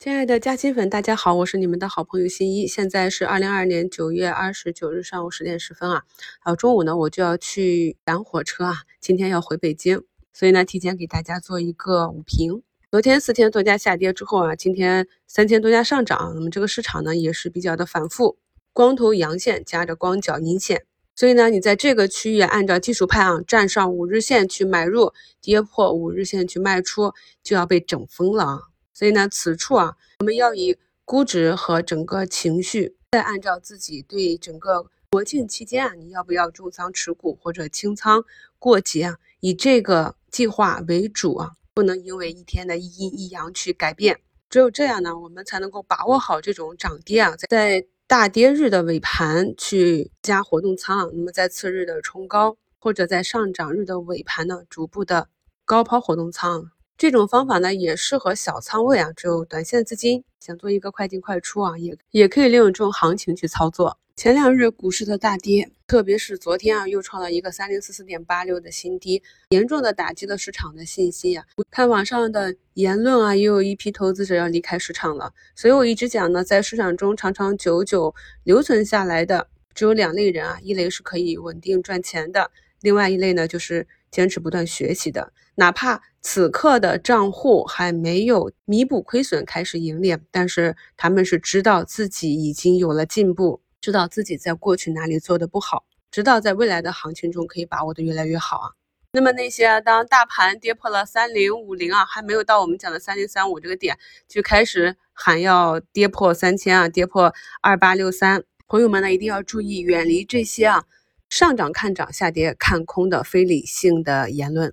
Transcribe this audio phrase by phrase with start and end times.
[0.00, 2.68] 亲爱的嘉兴粉，大家好，我是你们的好朋友新一。
[2.68, 6.04] 现在是二零二二年九月二十九日上午十点十分啊，
[6.44, 12.62] 然后中午呢我就要去赶火车啊，今天要回北京，所以呢提前给大家做一个午评。
[12.92, 18.38] 昨天四天多家下跌之后啊，今天三千多家上涨，那么这个市场呢也是比较的反复，
[18.72, 20.84] 光头阳线夹着光脚阴线，
[21.16, 25.12] 所以呢你在这个区域按照技术派啊站上五日线去买入，
[25.42, 27.12] 跌破五日线去卖出，
[27.42, 28.60] 就要被整疯了啊。
[28.98, 38.24] 所以呢，此处啊，我们要以估值和整个情绪，再按照自己对整个国庆期间啊，你要不要重仓持股或者清仓
[38.58, 44.18] 过节啊，以这个计划为主啊，不能因为一天的一阴一阳去改变。
[44.50, 55.28] 只有这样呢，我们才能够把握好这种涨跌啊，在大跌日的尾盘去加活动仓，那么在次日的冲高，或者在上涨日的尾盘呢，逐步的
[55.64, 56.72] 高抛活动仓。
[56.98, 63.96] 这种方法呢，也适合小仓位啊，只有短线资金想做一个快进快出啊，也也可以利用这种行情去操作。
[64.16, 71.44] 前两日股市的大跌，特别是昨天啊，又创了一个三零四四点八六的新低，严重的打击了市场的信心啊。
[71.70, 75.32] 看网上的言论啊，也有一批投资者要离开市场了。
[75.54, 78.12] 所以我一直讲呢，在市场中长长久久
[78.42, 83.86] 留存下来的只有两类人啊，一类是可以稳定赚钱的，另外一类呢就是。
[84.10, 98.70] 坚持不断学习的，哪怕此刻的账户还没有弥补亏损开始盈利，但是他们是知道自己已经有了进步，知道自己在过去哪里做的不好，知道在未来的行情中可以把握的越来越好啊。
[99.12, 110.84] 那么那些当大盘跌破了三零五零啊，还没有到我们讲的三零三五这个点，就开始喊要跌破三千啊，跌破二八六三，朋友们呢一定要注意远离这些啊。
[111.28, 114.72] 上涨看涨，下跌看空的非理性的言论。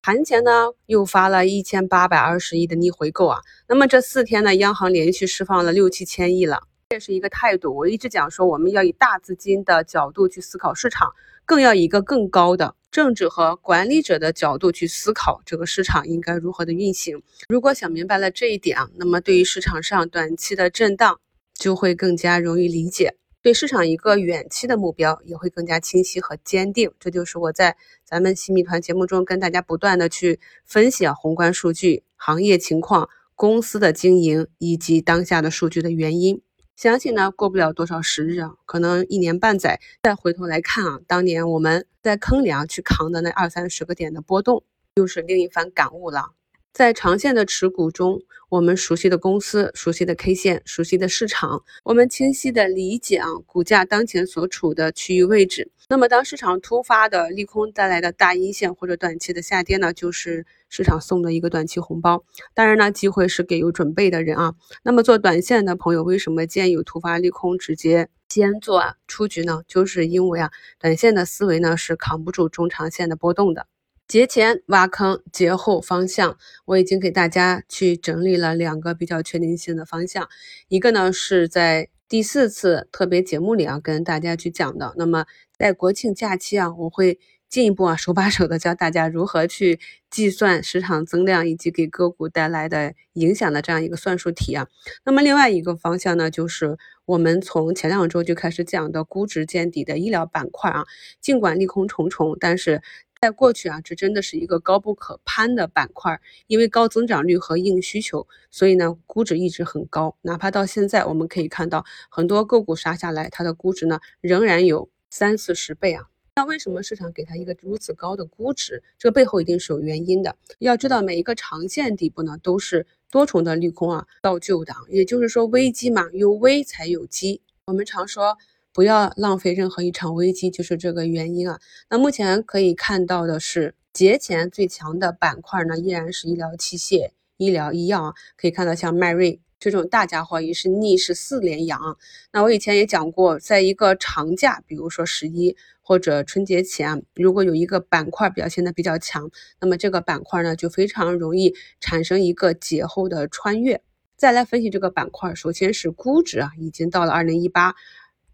[0.00, 3.40] 盘前呢，又发了一千八百二十亿的逆回购啊。
[3.68, 7.76] 那么这四天呢，央行连续释放了六七千亿了，这是一个态度。
[7.76, 11.12] 我一直讲说，我们要以大资金的角度去思考市场，
[11.44, 17.22] 更要以一个更高的政治和管理者的角度去思考这个市场应该如何的运行。
[17.48, 21.20] 如果想明白了这一点啊，那么对于市场上短期的震荡
[21.54, 23.14] 就会更加容易理解。
[23.42, 36.40] 对市场一个远期的目标也会更加清晰和坚定，这就是我在咱们新米团节目中跟大家不断的去分析啊宏观数据、行业情况、公司的经营以及当下的数据的原因。
[36.76, 44.62] 相信呢，过不了多少时日啊，可能一年半载，再回头来看啊，当年我们在坑里啊去扛的那二三十个点的波动，
[44.94, 46.30] 又是另一番感悟了。
[46.72, 55.70] 在长线的持股中，我们熟悉的公司、熟悉的 K 线、熟悉的市场，我们清晰的理解啊股价当前所处的区域位置。
[55.90, 62.24] 那么，当市场突发的利空带来的大阴线或者短期的下跌呢，就是市场送的一个短期红包。
[62.54, 64.54] 当然呢，机会是给有准备的人啊。
[64.82, 69.60] 那么做短线的朋友，为什么建议有突发利空直接先做出局呢？
[69.68, 70.50] 就是因为啊，
[70.80, 73.66] 短线的思维呢是扛不住中长线的波动的。
[74.12, 76.36] 节前挖坑，节后方向，
[76.66, 80.28] 我已经给大家去整理了两个比较确定性的方向。
[80.68, 84.92] 一个呢是在第四次特别节目里啊跟大家去讲的。
[84.98, 85.24] 那么
[85.56, 87.18] 在国庆假期啊，我会
[87.48, 89.80] 进一步啊手把手的教大家如何去
[90.10, 94.68] 计算市场增量以及给个股带来的影响的这样一个算术题啊。
[95.06, 100.84] 那么另外一个方向呢，就是我们从前两周就开始讲的估值见底的医疗板块啊，
[101.22, 102.82] 尽管利空重重，但是。
[103.22, 110.16] 在过去啊，这真的是一个高不可攀的板块，因为高增长率和硬需求，所以呢，估值一直很高。
[110.22, 116.08] 哪怕到现在，我们可以看到很多个股杀下来，它的估值呢仍然有三四十倍啊。
[116.34, 118.82] 那为什么市场给它一个如此高的估值？
[118.98, 120.34] 这个背后一定是有原因的。
[120.58, 127.40] 要知道，每一个长线底部呢，都是多重的利空啊造就的，也就是说，危机嘛，有危才有机。
[127.66, 128.36] 我们常说。
[128.72, 131.60] 不要浪费任何一场危机，就是这个原因啊。
[131.90, 138.14] 那目前可以看到的是，节前最强的板块呢，依然是医疗器械、医疗医药啊。
[138.36, 141.98] 可以看到，像迈瑞这种大家伙也是逆势四连阳。
[142.32, 149.30] 那我以前也讲过，在一个长假，比如说十一或者春节前，如果有一个板块表现的比较强，
[149.60, 153.82] 那么这个板块呢，就非常容易产生一个节后的穿越。
[154.16, 157.74] 再来分析这个板块，首先是估值啊，已经到了二零一八。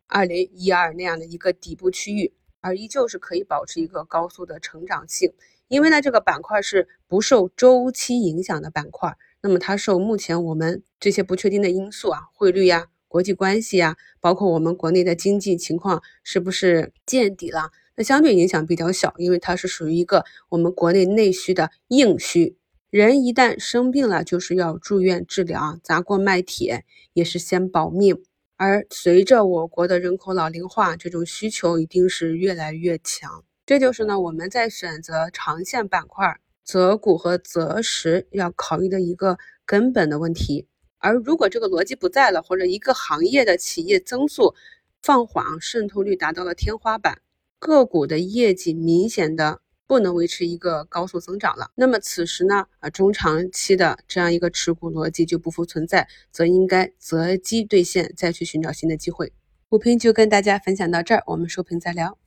[0.09, 5.33] 二零一二那样的一个底部区域，而依旧是可以保持一个高速的成长性，
[5.69, 22.57] 因为呢这个板块是不受周期影响的板块，那么它受目前我们这些不确定的因素啊，汇率呀、国际关系呀，包括我们国内的经济情况是不是见底了，那相对影响比较小，因为它是属于一个我们国内内需的硬需。
[22.91, 28.23] 人一旦生病了，就是要住院治疗，砸锅卖铁也是先保命。
[28.59, 33.45] 而随着我国的人口老龄化，这种需求一定是越来越强。
[33.65, 40.67] 这就是呢，我们在选择长线板块择股和择时要考虑的一个根本的问题。
[40.99, 44.53] 而如果这个逻辑不在了，或者一个行业的企业增速
[45.01, 47.21] 放缓，渗透率达到了天花板，
[47.61, 49.61] 个股的业绩明显的。
[49.89, 59.33] 不能维持一个高速增长了，那么此时呢，啊中长期的这样一个持股逻辑就不复存在，则应该择机兑现，再去寻找新的机会。
[59.71, 62.19] 股评就跟大家分享到这儿，我们收评再聊。